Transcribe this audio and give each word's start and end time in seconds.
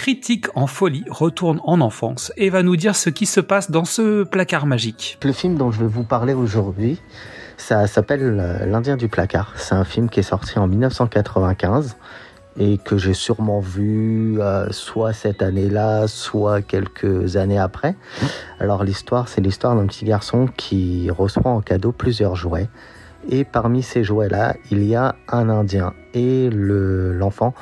Critique 0.00 0.46
en 0.54 0.66
folie 0.66 1.04
retourne 1.10 1.60
en 1.62 1.82
enfance 1.82 2.32
et 2.38 2.48
va 2.48 2.62
nous 2.62 2.76
dire 2.76 2.96
ce 2.96 3.10
qui 3.10 3.26
se 3.26 3.38
passe 3.38 3.70
dans 3.70 3.84
ce 3.84 4.24
placard 4.24 4.64
magique. 4.64 5.18
Le 5.22 5.32
film 5.34 5.58
dont 5.58 5.70
je 5.70 5.80
vais 5.80 5.86
vous 5.86 6.04
parler 6.04 6.32
aujourd'hui, 6.32 7.02
ça 7.58 7.86
s'appelle 7.86 8.38
euh, 8.40 8.64
L'Indien 8.64 8.96
du 8.96 9.08
placard. 9.08 9.52
C'est 9.56 9.74
un 9.74 9.84
film 9.84 10.08
qui 10.08 10.20
est 10.20 10.22
sorti 10.22 10.58
en 10.58 10.66
1995 10.68 11.98
et 12.58 12.78
que 12.78 12.96
j'ai 12.96 13.12
sûrement 13.12 13.60
vu 13.60 14.40
euh, 14.40 14.70
soit 14.70 15.12
cette 15.12 15.42
année-là, 15.42 16.08
soit 16.08 16.62
quelques 16.62 17.36
années 17.36 17.58
après. 17.58 17.94
Alors 18.58 18.84
l'histoire, 18.84 19.28
c'est 19.28 19.42
l'histoire 19.42 19.76
d'un 19.76 19.84
petit 19.84 20.06
garçon 20.06 20.48
qui 20.56 21.10
reçoit 21.10 21.50
en 21.50 21.60
cadeau 21.60 21.92
plusieurs 21.92 22.36
jouets. 22.36 22.70
Et 23.28 23.44
parmi 23.44 23.82
ces 23.82 24.02
jouets-là, 24.02 24.54
il 24.70 24.84
y 24.84 24.94
a 24.94 25.14
un 25.28 25.48
Indien. 25.48 25.92
Et 26.14 26.48
l'enfant 26.50 27.54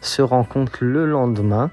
se 0.00 0.22
rend 0.22 0.44
compte 0.44 0.80
le 0.80 1.06
lendemain 1.06 1.70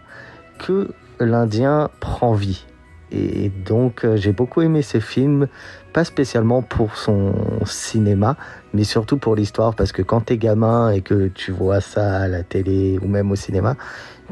que 0.60 0.92
l'Indien 1.20 1.90
prend 2.00 2.34
vie. 2.34 2.66
Et 3.12 3.50
donc 3.50 4.06
euh, 4.06 4.16
j'ai 4.16 4.32
beaucoup 4.32 4.62
aimé 4.62 4.82
ce 4.82 5.00
film, 5.00 5.48
pas 5.92 6.06
spécialement 6.06 6.62
pour 6.62 6.96
son 6.96 7.34
cinéma, 7.66 8.38
mais 8.74 8.86
surtout 8.86 9.18
pour 9.18 9.36
l'histoire, 9.36 9.76
parce 9.76 9.92
que 9.92 10.02
quand 10.02 10.22
t'es 10.22 10.38
gamin 10.38 10.92
et 10.92 11.02
que 11.02 11.28
tu 11.28 11.52
vois 11.52 11.82
ça 11.82 12.20
à 12.22 12.28
la 12.30 12.44
télé 12.44 12.98
ou 13.02 13.08
même 13.08 13.30
au 13.32 13.36
cinéma, 13.36 13.76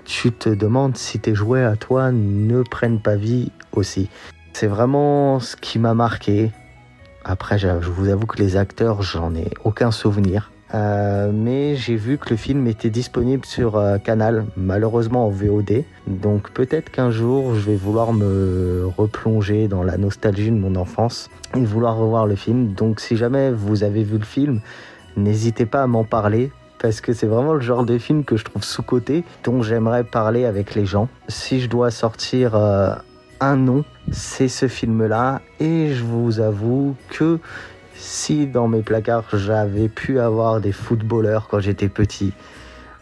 tu 0.05 0.31
te 0.31 0.47
demandes 0.47 0.95
si 0.95 1.19
tes 1.19 1.35
jouets 1.35 1.63
à 1.63 1.75
toi 1.75 2.11
ne 2.11 2.63
prennent 2.63 3.01
pas 3.01 3.17
vie 3.17 3.51
aussi. 3.73 4.09
C'est 4.53 4.67
vraiment 4.67 5.39
ce 5.39 5.57
qui 5.57 5.77
m'a 5.77 5.93
marqué. 5.93 6.51
Après, 7.23 7.57
je 7.57 7.67
vous 7.67 8.09
avoue 8.09 8.25
que 8.25 8.37
les 8.37 8.57
acteurs, 8.57 9.01
j'en 9.01 9.35
ai 9.35 9.49
aucun 9.63 9.91
souvenir. 9.91 10.51
Euh, 10.73 11.31
mais 11.33 11.75
j'ai 11.75 11.95
vu 11.95 12.17
que 12.17 12.29
le 12.29 12.35
film 12.35 12.67
était 12.67 12.91
disponible 12.91 13.45
sur 13.45 13.75
euh, 13.75 13.97
Canal, 13.97 14.45
malheureusement 14.55 15.25
en 15.25 15.29
VOD. 15.29 15.83
Donc 16.05 16.51
peut-être 16.51 16.91
qu'un 16.91 17.09
jour 17.09 17.55
je 17.55 17.61
vais 17.61 17.75
vouloir 17.75 18.13
me 18.13 18.87
replonger 18.97 19.67
dans 19.67 19.81
la 19.81 19.97
nostalgie 19.97 20.51
de 20.51 20.57
mon 20.57 20.75
enfance 20.75 21.29
et 21.55 21.65
vouloir 21.65 21.97
revoir 21.97 22.27
le 22.27 22.35
film. 22.35 22.73
Donc 22.73 22.99
si 22.99 23.17
jamais 23.17 23.51
vous 23.51 23.83
avez 23.83 24.03
vu 24.03 24.19
le 24.19 24.25
film, 24.25 24.61
n'hésitez 25.17 25.65
pas 25.65 25.81
à 25.81 25.87
m'en 25.87 26.03
parler 26.03 26.51
parce 26.79 27.01
que 27.01 27.13
c'est 27.13 27.27
vraiment 27.27 27.53
le 27.53 27.61
genre 27.61 27.83
de 27.83 27.97
film 27.97 28.23
que 28.23 28.37
je 28.37 28.45
trouve 28.45 28.63
sous-coté, 28.63 29.23
dont 29.43 29.61
j'aimerais 29.61 30.03
parler 30.03 30.45
avec 30.45 30.75
les 30.75 30.85
gens. 30.85 31.09
Si 31.27 31.59
je 31.59 31.67
dois 31.67 31.91
sortir 31.91 32.55
euh, 32.55 32.93
un 33.39 33.55
nom, 33.55 33.83
c'est 34.11 34.47
ce 34.47 34.67
film-là. 34.67 35.41
Et 35.59 35.93
je 35.93 36.03
vous 36.03 36.39
avoue 36.39 36.95
que 37.09 37.39
si 37.95 38.47
dans 38.47 38.67
mes 38.67 38.81
placards 38.81 39.37
j'avais 39.37 39.89
pu 39.89 40.19
avoir 40.19 40.61
des 40.61 40.71
footballeurs 40.71 41.47
quand 41.49 41.59
j'étais 41.59 41.89
petit, 41.89 42.33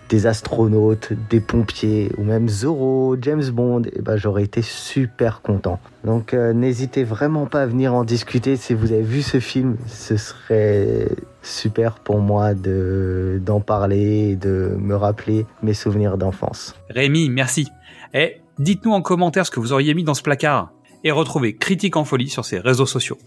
des 0.10 0.26
astronautes, 0.26 1.12
des 1.30 1.40
pompiers 1.40 2.12
ou 2.18 2.24
même 2.24 2.48
Zorro, 2.48 3.18
James 3.22 3.50
Bond, 3.50 3.84
eh 3.94 4.02
ben 4.02 4.16
j'aurais 4.16 4.44
été 4.44 4.62
super 4.62 5.42
content. 5.42 5.80
Donc 6.04 6.34
euh, 6.34 6.54
n'hésitez 6.54 7.04
vraiment 7.04 7.46
pas 7.46 7.64
à 7.64 7.66
venir 7.66 7.94
en 7.94 8.04
discuter 8.04 8.56
si 8.56 8.74
vous 8.74 8.92
avez 8.92 9.02
vu 9.02 9.22
ce 9.22 9.40
film, 9.40 9.78
ce 9.88 10.18
serait 10.18 11.10
super 11.42 11.96
pour 12.00 12.20
moi 12.20 12.54
de 12.54 13.42
d'en 13.46 13.60
parler 13.60 14.36
de 14.36 14.76
me 14.78 14.96
rappeler 14.96 15.46
mes 15.62 15.74
souvenirs 15.74 16.18
d'enfance. 16.18 16.76
Rémi, 16.90 17.30
merci. 17.30 17.68
Et 18.14 18.38
dites-nous 18.60 18.94
en 18.94 19.02
commentaire 19.02 19.46
ce 19.46 19.52
que 19.52 19.60
vous 19.60 19.74
auriez 19.74 19.94
mis 19.94 20.04
dans 20.04 20.14
ce 20.14 20.22
placard 20.22 20.72
et 21.04 21.12
retrouvez 21.12 21.56
Critique 21.56 21.96
en 21.96 22.06
folie 22.06 22.30
sur 22.30 22.46
ses 22.46 22.60
réseaux 22.60 22.86
sociaux. 22.86 23.18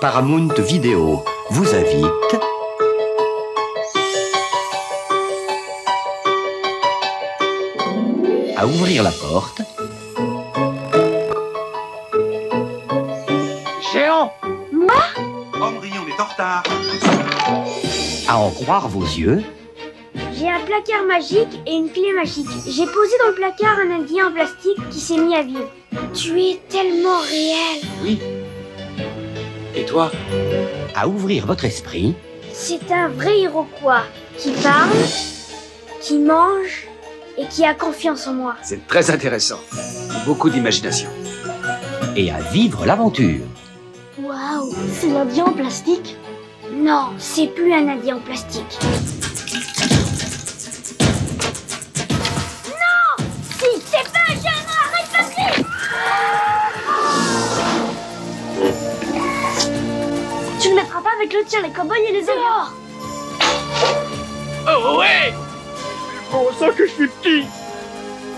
Paramount 0.00 0.48
Vidéo 0.58 1.24
vous 1.50 1.74
invite 1.74 2.36
à 8.56 8.66
ouvrir 8.66 9.02
la 9.02 9.12
porte. 9.12 9.62
Géant 13.92 14.32
Moi 14.72 14.94
Henri, 15.60 15.90
on 15.92 16.08
est 16.08 16.20
en 16.20 16.24
retard. 16.24 16.62
À 18.28 18.38
en 18.38 18.50
croire 18.50 18.88
vos 18.88 19.02
yeux. 19.02 19.42
J'ai 20.36 20.48
un 20.48 20.60
placard 20.60 21.04
magique 21.06 21.60
et 21.64 21.74
une 21.74 21.88
clé 21.88 22.12
magique. 22.12 22.48
J'ai 22.66 22.86
posé 22.86 23.12
dans 23.20 23.28
le 23.28 23.34
placard 23.34 23.78
un 23.78 24.00
indien 24.00 24.28
en 24.28 24.32
plastique 24.32 24.78
qui 24.90 24.98
s'est 24.98 25.16
mis 25.16 25.34
à 25.36 25.42
vivre. 25.42 25.70
Tu 26.12 26.40
es 26.40 26.60
tellement 26.68 27.20
réel. 27.20 27.82
Oui. 28.02 28.18
Et 29.76 29.84
toi? 29.84 30.10
À 30.96 31.06
ouvrir 31.06 31.46
votre 31.46 31.64
esprit. 31.64 32.14
C'est 32.52 32.90
un 32.90 33.08
vrai 33.08 33.40
Iroquois 33.40 34.02
qui 34.36 34.50
parle, 34.50 34.90
qui 36.00 36.18
mange 36.18 36.88
et 37.38 37.46
qui 37.46 37.64
a 37.64 37.74
confiance 37.74 38.26
en 38.26 38.34
moi. 38.34 38.56
C'est 38.62 38.86
très 38.88 39.10
intéressant. 39.12 39.60
Beaucoup 40.26 40.50
d'imagination. 40.50 41.10
Et 42.16 42.32
à 42.32 42.40
vivre 42.40 42.86
l'aventure. 42.86 43.44
Waouh, 44.18 44.74
c'est 44.92 45.10
l'Indien 45.10 45.44
en 45.44 45.52
plastique? 45.52 46.16
Non, 46.72 47.10
c'est 47.18 47.46
plus 47.48 47.72
un 47.72 47.88
Indien 47.88 48.16
en 48.16 48.20
plastique. 48.20 48.78
Avec 61.16 61.32
le 61.32 61.44
tien, 61.44 61.62
les 61.62 61.70
cow-boys 61.70 61.96
et 62.08 62.12
les 62.12 62.22
Indiens 62.22 62.72
Oh 64.66 64.98
ouais 64.98 65.32
Bon 66.30 66.46
ça 66.58 66.70
que 66.70 66.86
je 66.86 66.92
suis 66.92 67.08
petit 67.08 67.44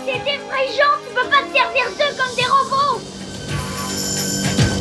C'est 0.05 0.19
des 0.23 0.37
vrais 0.37 0.67
gens, 0.67 0.97
tu 1.07 1.13
peux 1.13 1.29
pas 1.29 1.41
te 1.43 1.55
servir 1.55 1.85
d'eux 1.97 2.15
comme 2.17 2.35
des 2.35 2.45
robots 2.45 3.01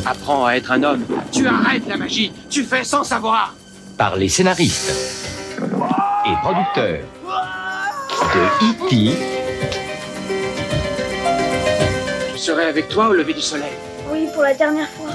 Apprends 0.08 0.46
à 0.46 0.54
être 0.54 0.70
un 0.70 0.82
homme. 0.84 1.04
Tu 1.32 1.46
arrêtes 1.48 1.86
la 1.88 1.96
magie 1.96 2.32
Tu 2.48 2.62
fais 2.62 2.84
sans 2.84 3.02
savoir 3.02 3.54
Par 3.98 4.16
les 4.16 4.28
scénaristes 4.28 4.92
et 6.26 6.36
producteurs 6.42 7.04
de 8.34 8.86
E.T. 8.86 9.12
Je 12.34 12.38
serai 12.38 12.64
avec 12.66 12.88
toi 12.88 13.08
au 13.08 13.12
lever 13.12 13.34
du 13.34 13.40
soleil. 13.40 13.72
Oui, 14.10 14.26
pour 14.32 14.42
la 14.42 14.54
dernière 14.54 14.88
fois. 14.90 15.05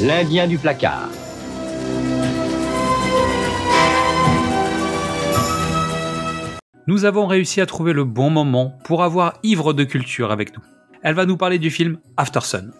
L'Indien 0.00 0.46
du 0.46 0.58
placard. 0.58 1.08
Nous 6.86 7.04
avons 7.04 7.26
réussi 7.26 7.60
à 7.60 7.66
trouver 7.66 7.92
le 7.92 8.04
bon 8.04 8.30
moment 8.30 8.78
pour 8.84 9.02
avoir 9.02 9.40
Ivre 9.42 9.72
de 9.72 9.82
culture 9.82 10.30
avec 10.30 10.56
nous. 10.56 10.62
Elle 11.02 11.16
va 11.16 11.26
nous 11.26 11.36
parler 11.36 11.58
du 11.58 11.70
film 11.70 11.98
After 12.16 12.42
Sun. 12.42 12.72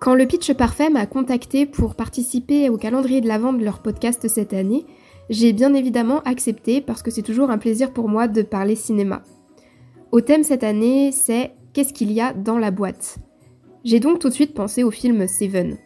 Quand 0.00 0.16
le 0.16 0.26
Pitch 0.26 0.52
Parfait 0.54 0.90
m'a 0.90 1.06
contacté 1.06 1.64
pour 1.64 1.94
participer 1.94 2.68
au 2.70 2.76
calendrier 2.76 3.20
de 3.20 3.28
l'avant 3.28 3.52
de 3.52 3.64
leur 3.64 3.80
podcast 3.80 4.26
cette 4.26 4.52
année, 4.52 4.84
j'ai 5.30 5.52
bien 5.52 5.74
évidemment 5.74 6.22
accepté 6.22 6.80
parce 6.80 7.04
que 7.04 7.12
c'est 7.12 7.22
toujours 7.22 7.50
un 7.50 7.58
plaisir 7.58 7.92
pour 7.92 8.08
moi 8.08 8.26
de 8.26 8.42
parler 8.42 8.74
cinéma. 8.74 9.22
Au 10.10 10.20
thème 10.20 10.42
cette 10.42 10.64
année, 10.64 11.12
c'est 11.12 11.52
Qu'est-ce 11.72 11.92
qu'il 11.92 12.10
y 12.10 12.20
a 12.20 12.32
dans 12.32 12.58
la 12.58 12.72
boîte? 12.72 13.18
J'ai 13.84 14.00
donc 14.00 14.18
tout 14.18 14.28
de 14.28 14.34
suite 14.34 14.54
pensé 14.54 14.82
au 14.82 14.90
film 14.90 15.28
Seven. 15.28 15.78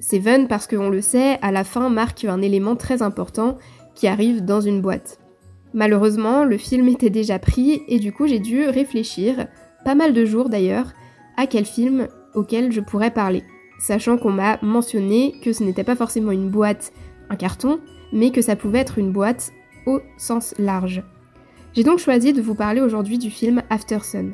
Seven 0.00 0.48
parce 0.48 0.66
qu'on 0.66 0.90
le 0.90 1.00
sait, 1.00 1.38
à 1.42 1.50
la 1.50 1.64
fin 1.64 1.88
marque 1.88 2.24
un 2.24 2.40
élément 2.42 2.76
très 2.76 3.02
important 3.02 3.58
qui 3.94 4.06
arrive 4.06 4.44
dans 4.44 4.60
une 4.60 4.80
boîte. 4.80 5.18
Malheureusement, 5.74 6.44
le 6.44 6.56
film 6.56 6.88
était 6.88 7.10
déjà 7.10 7.38
pris 7.38 7.82
et 7.88 7.98
du 7.98 8.12
coup 8.12 8.26
j'ai 8.26 8.38
dû 8.38 8.64
réfléchir, 8.64 9.48
pas 9.84 9.94
mal 9.94 10.12
de 10.12 10.24
jours 10.24 10.48
d'ailleurs, 10.48 10.92
à 11.36 11.46
quel 11.46 11.64
film 11.64 12.08
auquel 12.34 12.72
je 12.72 12.80
pourrais 12.80 13.10
parler, 13.10 13.44
sachant 13.78 14.18
qu'on 14.18 14.30
m'a 14.30 14.58
mentionné 14.62 15.34
que 15.42 15.52
ce 15.52 15.64
n'était 15.64 15.84
pas 15.84 15.96
forcément 15.96 16.32
une 16.32 16.50
boîte, 16.50 16.92
un 17.28 17.36
carton, 17.36 17.80
mais 18.12 18.30
que 18.30 18.42
ça 18.42 18.56
pouvait 18.56 18.78
être 18.78 18.98
une 18.98 19.12
boîte 19.12 19.52
au 19.86 20.00
sens 20.16 20.54
large. 20.58 21.02
J'ai 21.74 21.84
donc 21.84 21.98
choisi 21.98 22.32
de 22.32 22.40
vous 22.40 22.54
parler 22.54 22.80
aujourd'hui 22.80 23.18
du 23.18 23.30
film 23.30 23.62
After 23.68 23.98
Sun. 24.02 24.32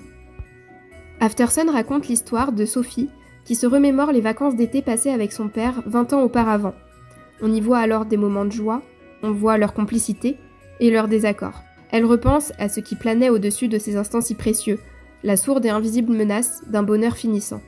After 1.20 1.46
Sun 1.49 1.69
raconte 1.70 2.08
l'histoire 2.08 2.52
de 2.52 2.64
Sophie, 2.64 3.10
qui 3.44 3.55
se 3.55 3.67
remémore 3.67 4.12
les 4.12 4.20
vacances 4.20 4.56
d'été 4.56 4.82
passées 4.82 5.11
avec 5.11 5.32
son 5.32 5.49
père 5.49 5.82
20 5.87 6.12
ans 6.12 6.23
auparavant. 6.23 6.75
On 7.43 7.52
y 7.52 7.61
voit 7.61 7.79
alors 7.79 8.06
des 8.06 8.17
moments 8.17 8.44
de 8.44 8.52
joie, 8.52 8.82
on 9.23 9.32
voit 9.32 9.58
leur 9.58 9.75
complicité 9.75 10.37
et 10.81 10.91
leur 10.91 11.08
désaccord. 11.08 11.62
Elle 11.91 12.05
repense 12.05 12.52
à 12.58 12.69
ce 12.69 12.81
qui 12.81 12.96
planait 12.96 13.31
au-dessus 13.31 13.69
de 13.69 13.79
ces 13.79 13.96
instants 13.96 14.20
si 14.20 14.35
précieux, 14.35 14.79
la 15.23 15.37
sourde 15.37 15.64
et 15.64 15.70
invisible 15.70 16.12
menace 16.12 16.62
d'un 16.69 16.82
bonheur 16.82 17.17
finissant. 17.17 17.61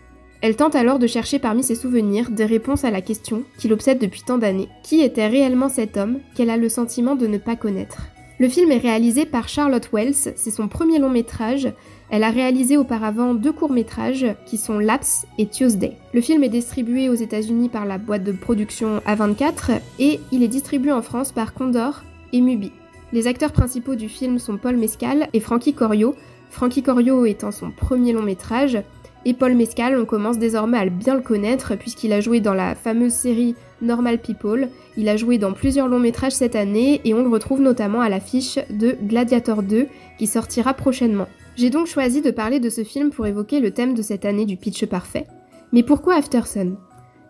Elle 0.43 0.57
tente 0.57 0.75
alors 0.75 0.99
de 0.99 1.07
chercher 1.07 1.39
parmi 1.39 1.63
ses 1.63 1.75
souvenirs 1.75 2.31
des 2.31 2.45
réponses 2.45 2.85
à 2.85 2.91
la 2.91 3.01
question 3.01 3.45
qui 3.59 3.69
l'obsède 3.69 3.99
depuis 3.99 4.23
tant 4.23 4.39
d'années. 4.39 4.69
Qui 4.83 5.01
était 5.01 5.27
réellement 5.27 5.69
cet 5.69 5.97
homme 5.97 6.19
qu'elle 6.35 6.51
a 6.51 6.57
le 6.57 6.69
sentiment 6.69 7.17
de 7.17 7.27
ne 7.27 7.39
pas 7.39 7.57
connaître? 7.57 8.03
Le 8.39 8.51
film 8.51 8.71
est 8.71 8.79
réalisé 8.79 9.25
par 9.25 9.49
Charlotte 9.49 9.89
Wells, 9.95 10.15
c'est 10.15 10.51
son 10.51 10.69
premier 10.69 10.99
long 10.99 11.09
métrage. 11.09 11.73
Elle 12.11 12.23
a 12.23 12.31
réalisé 12.31 12.77
auparavant 12.77 13.33
deux 13.33 13.53
courts-métrages 13.53 14.27
qui 14.45 14.59
sont 14.59 14.79
Laps 14.79 15.27
et 15.39 15.47
Tuesday. 15.47 15.97
Le 16.13 16.21
film 16.21 16.45
est 16.45 16.51
distribué 16.51 17.09
aux 17.09 17.15
États-Unis 17.15 17.71
par 17.71 17.87
la 17.87 17.97
boîte 17.97 18.25
de 18.25 18.33
production 18.33 18.99
A24 19.07 19.81
et 19.99 20.21
il 20.33 20.43
est 20.43 20.49
distribué 20.49 20.93
en 20.93 21.01
France 21.01 21.33
par 21.33 21.55
Condor 21.55 22.03
et 22.35 22.43
Mubi. 22.43 22.73
Les 23.15 23.27
acteurs 23.27 23.53
principaux 23.53 23.95
du 23.95 24.11
film 24.11 24.39
sont 24.39 24.59
Paul 24.59 24.77
Mescal 24.77 25.29
et 25.33 25.41
Frankie 25.41 25.73
Corio, 25.73 26.15
Frankie 26.51 26.83
Corio 26.83 27.25
étant 27.25 27.53
son 27.53 27.71
premier 27.71 28.13
long 28.13 28.23
métrage, 28.23 28.79
et 29.27 29.35
Paul 29.35 29.57
Mescal, 29.57 29.99
on 29.99 30.05
commence 30.05 30.39
désormais 30.39 30.79
à 30.79 30.87
bien 30.87 31.17
le 31.17 31.21
connaître 31.21 31.75
puisqu'il 31.75 32.13
a 32.13 32.21
joué 32.21 32.39
dans 32.39 32.55
la 32.55 32.77
fameuse 32.77 33.13
série 33.13 33.57
Normal 33.83 34.21
People, 34.21 34.69
il 34.97 35.09
a 35.09 35.17
joué 35.17 35.37
dans 35.37 35.53
plusieurs 35.53 35.89
longs 35.89 35.99
métrages 35.99 36.33
cette 36.33 36.55
année 36.55 37.01
et 37.05 37.13
on 37.13 37.25
le 37.25 37.29
retrouve 37.29 37.61
notamment 37.61 38.01
à 38.01 38.09
l'affiche 38.09 38.57
de 38.71 38.97
Gladiator 39.03 39.65
2 39.65 39.89
qui 40.17 40.29
sortira 40.29 40.75
prochainement. 40.75 41.27
J'ai 41.57 41.71
donc 41.71 41.89
choisi 41.89 42.23
de 42.23 42.31
parler 42.31 42.61
de 42.61 42.71
ce 42.71 42.85
film 42.85 43.11
pour 43.11 43.27
évoquer 43.27 43.59
le 43.59 43.73
thème 43.73 43.95
de 43.95 44.03
cette 44.03 44.25
année 44.25 44.47
du 44.47 44.57
pitch 44.57 44.87
parfait. 44.87 45.27
Mais 45.73 45.83
pourquoi 45.83 46.15
After 46.15 46.43
Sun 46.45 46.77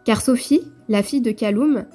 Car 0.05 0.21
Sophie, 0.21 0.61
la 0.91 1.03
fille 1.03 1.23
de 1.23 1.31
Kaloum, 1.31 1.87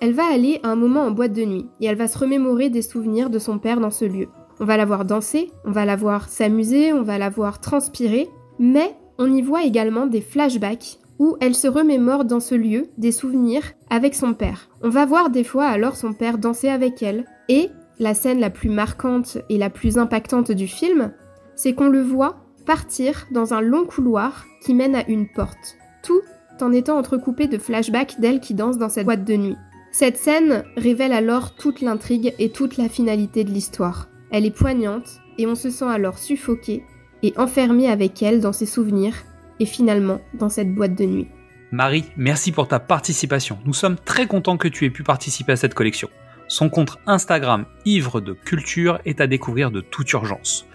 elle 0.00 0.14
va 0.14 0.24
aller 0.24 0.58
à 0.64 0.70
un 0.70 0.76
moment 0.76 1.02
en 1.02 1.12
boîte 1.12 1.32
de 1.32 1.44
nuit 1.44 1.66
et 1.80 1.86
elle 1.86 1.96
va 1.96 2.08
se 2.08 2.18
remémorer 2.18 2.70
des 2.70 2.82
souvenirs 2.82 3.30
de 3.30 3.38
son 3.38 3.60
père 3.60 3.78
dans 3.78 3.92
ce 3.92 4.04
lieu. 4.04 4.26
On 4.58 4.64
va 4.64 4.76
la 4.76 4.84
voir 4.84 5.04
danser, 5.04 5.52
on 5.64 5.70
va 5.70 5.84
la 5.84 5.94
voir 5.94 6.28
s'amuser, 6.28 6.92
on 6.92 7.02
va 7.02 7.18
la 7.18 7.30
voir 7.30 7.60
transpirer, 7.60 8.28
mais 8.58 8.96
on 9.18 9.32
y 9.32 9.42
voit 9.42 9.64
également 9.64 10.06
des 10.06 10.20
flashbacks 10.20 10.98
où 11.18 11.36
elle 11.40 11.54
se 11.54 11.68
remémore 11.68 12.24
dans 12.24 12.40
ce 12.40 12.54
lieu 12.54 12.86
des 12.98 13.12
souvenirs 13.12 13.62
avec 13.90 14.14
son 14.14 14.34
père. 14.34 14.68
On 14.82 14.88
va 14.88 15.06
voir 15.06 15.30
des 15.30 15.44
fois 15.44 15.66
alors 15.66 15.96
son 15.96 16.12
père 16.12 16.38
danser 16.38 16.68
avec 16.68 17.02
elle 17.02 17.24
et 17.48 17.70
la 17.98 18.14
scène 18.14 18.40
la 18.40 18.50
plus 18.50 18.70
marquante 18.70 19.38
et 19.48 19.58
la 19.58 19.70
plus 19.70 19.98
impactante 19.98 20.50
du 20.50 20.66
film, 20.66 21.12
c'est 21.54 21.74
qu'on 21.74 21.88
le 21.88 22.02
voit 22.02 22.36
partir 22.66 23.26
dans 23.30 23.54
un 23.54 23.60
long 23.60 23.84
couloir 23.84 24.46
qui 24.62 24.74
mène 24.74 24.96
à 24.96 25.08
une 25.08 25.28
porte, 25.28 25.76
tout 26.02 26.22
en 26.60 26.72
étant 26.72 26.98
entrecoupé 26.98 27.46
de 27.46 27.58
flashbacks 27.58 28.18
d'elle 28.20 28.40
qui 28.40 28.54
danse 28.54 28.78
dans 28.78 28.88
cette 28.88 29.04
boîte 29.04 29.24
de 29.24 29.36
nuit. 29.36 29.56
Cette 29.92 30.16
scène 30.16 30.64
révèle 30.76 31.12
alors 31.12 31.54
toute 31.54 31.80
l'intrigue 31.80 32.34
et 32.40 32.50
toute 32.50 32.76
la 32.76 32.88
finalité 32.88 33.44
de 33.44 33.50
l'histoire. 33.50 34.08
Elle 34.32 34.46
est 34.46 34.50
poignante 34.50 35.20
et 35.38 35.46
on 35.46 35.54
se 35.54 35.70
sent 35.70 35.84
alors 35.84 36.18
suffoqué 36.18 36.82
et 37.24 37.32
enfermé 37.38 37.88
avec 37.88 38.22
elle 38.22 38.40
dans 38.40 38.52
ses 38.52 38.66
souvenirs 38.66 39.14
et 39.58 39.64
finalement 39.64 40.20
dans 40.34 40.50
cette 40.50 40.74
boîte 40.74 40.94
de 40.94 41.04
nuit. 41.04 41.28
Marie, 41.72 42.04
merci 42.18 42.52
pour 42.52 42.68
ta 42.68 42.78
participation. 42.78 43.58
Nous 43.64 43.72
sommes 43.72 43.96
très 43.96 44.26
contents 44.26 44.58
que 44.58 44.68
tu 44.68 44.84
aies 44.84 44.90
pu 44.90 45.02
participer 45.02 45.52
à 45.52 45.56
cette 45.56 45.72
collection. 45.72 46.10
Son 46.48 46.68
compte 46.68 46.98
Instagram 47.06 47.64
Ivre 47.86 48.20
de 48.20 48.34
Culture 48.34 49.00
est 49.06 49.22
à 49.22 49.26
découvrir 49.26 49.70
de 49.70 49.80
toute 49.80 50.12
urgence. 50.12 50.66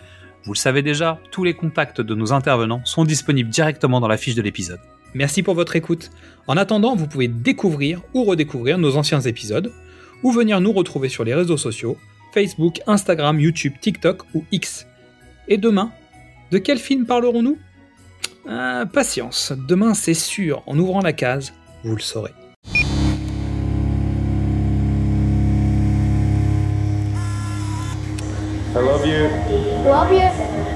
Vous 0.43 0.53
le 0.53 0.57
savez 0.57 0.81
déjà, 0.81 1.19
tous 1.29 1.43
les 1.43 1.53
contacts 1.53 2.01
de 2.01 2.15
nos 2.15 2.33
intervenants 2.33 2.81
sont 2.83 3.05
disponibles 3.05 3.51
directement 3.51 3.99
dans 3.99 4.07
la 4.07 4.17
fiche 4.17 4.35
de 4.35 4.41
l'épisode. 4.41 4.79
Merci 5.13 5.43
pour 5.43 5.53
votre 5.53 5.75
écoute. 5.75 6.09
En 6.47 6.57
attendant, 6.57 6.95
vous 6.95 7.07
pouvez 7.07 7.27
découvrir 7.27 8.01
ou 8.15 8.23
redécouvrir 8.23 8.79
nos 8.79 8.97
anciens 8.97 9.21
épisodes, 9.21 9.71
ou 10.23 10.31
venir 10.31 10.59
nous 10.61 10.71
retrouver 10.71 11.09
sur 11.09 11.23
les 11.23 11.35
réseaux 11.35 11.57
sociaux, 11.57 11.97
Facebook, 12.33 12.81
Instagram, 12.87 13.39
YouTube, 13.39 13.73
TikTok 13.79 14.23
ou 14.33 14.43
X. 14.51 14.87
Et 15.47 15.57
demain, 15.57 15.91
de 16.51 16.57
quel 16.57 16.77
film 16.79 17.05
parlerons-nous? 17.05 17.57
Ah, 18.47 18.85
Patience, 18.91 19.53
demain 19.67 19.93
c'est 19.93 20.13
sûr, 20.13 20.63
en 20.65 20.77
ouvrant 20.79 21.01
la 21.01 21.13
case, 21.13 21.53
vous 21.83 21.95
le 21.95 22.01
saurez. 22.01 22.31
I 28.71 28.81
love 28.81 29.05
you. 29.05 29.29
Love 29.85 30.13
you. 30.13 30.68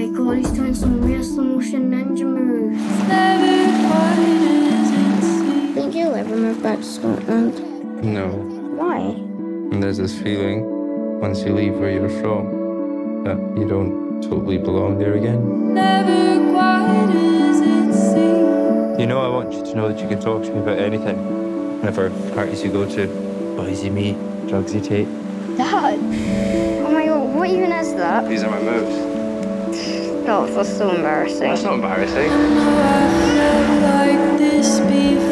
Oh 0.00 0.06
my 0.06 0.16
god, 0.16 0.38
he's 0.38 0.50
doing 0.52 0.74
some 0.74 1.02
real 1.02 1.22
slow 1.22 1.44
motion 1.44 1.90
ninja 1.90 2.24
moves. 2.24 2.80
Think 5.74 5.94
you'll 5.94 6.14
ever 6.14 6.34
move 6.34 6.62
back 6.62 6.78
to 6.78 6.84
Scotland? 6.84 8.02
No. 8.02 8.28
Why? 8.80 9.00
And 9.00 9.82
there's 9.82 9.98
this 9.98 10.18
feeling 10.18 10.64
once 11.20 11.42
you 11.42 11.52
leave 11.52 11.74
where 11.74 11.90
you're 11.90 12.08
from 12.08 13.24
that 13.24 13.36
you 13.60 13.68
don't 13.68 14.22
totally 14.22 14.56
belong 14.56 14.98
there 14.98 15.16
again. 15.16 15.76
You 18.98 19.06
know, 19.06 19.20
I 19.20 19.28
want 19.28 19.52
you 19.52 19.62
to 19.66 19.74
know 19.74 19.88
that 19.92 20.00
you 20.00 20.08
can 20.08 20.18
talk 20.18 20.42
to 20.44 20.50
me 20.50 20.60
about 20.60 20.78
anything. 20.78 21.18
Whenever 21.80 22.08
parties 22.32 22.64
you 22.64 22.72
go 22.72 22.88
to, 22.88 23.06
boys 23.54 23.84
you 23.84 23.90
meet, 23.90 24.16
drugs 24.48 24.72
you 24.74 24.80
take. 24.80 25.08
Dad! 25.58 25.98
Oh 26.86 26.90
my 26.90 27.04
god, 27.04 27.36
what 27.36 27.50
even 27.50 27.70
is 27.70 27.92
that? 27.96 28.26
These 28.30 28.42
are 28.44 28.50
my 28.50 28.62
moves. 28.62 29.09
God, 30.26 30.48
that's 30.50 30.76
so 30.76 30.90
embarrassing. 30.94 31.40
That's 31.40 31.62
not 31.62 31.74
embarrassing. 31.74 32.30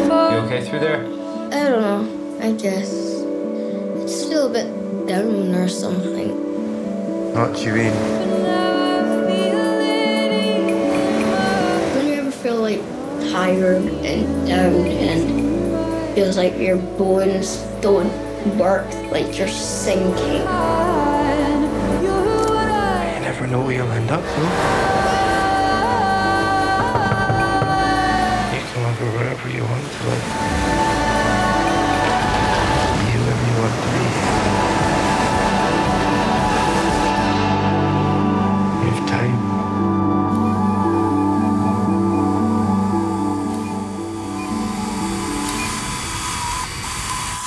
You 0.08 0.44
okay 0.44 0.64
through 0.64 0.80
there? 0.80 1.04
I 1.04 1.68
don't 1.68 1.82
know. 1.82 2.02
I 2.40 2.52
guess. 2.52 2.90
I 2.92 4.00
just 4.02 4.28
feel 4.28 4.46
a 4.46 4.50
bit 4.50 5.06
down 5.06 5.54
or 5.54 5.68
something. 5.68 6.30
What 7.34 7.54
do 7.56 7.62
you 7.62 7.72
mean? 7.74 7.92
Don't 11.94 12.06
you 12.06 12.14
ever 12.14 12.30
feel 12.30 12.56
like 12.56 12.80
tired 13.30 13.84
and 13.84 14.46
down 14.46 14.86
and 14.86 16.14
feels 16.14 16.36
like 16.36 16.56
your 16.58 16.76
bones 16.76 17.58
don't 17.80 18.12
work, 18.58 18.86
like 19.10 19.36
you're 19.38 19.48
sinking? 19.48 20.46
know 23.50 23.62
where 23.62 23.76
you'll 23.76 23.90
end 23.90 24.10
up, 24.10 24.22
you? 24.36 24.42
You 28.54 28.64
can 28.72 28.82
live 28.82 29.06
wherever 29.14 29.48
you 29.48 29.62
want 29.62 29.84
to 29.90 30.06
live. 30.06 30.67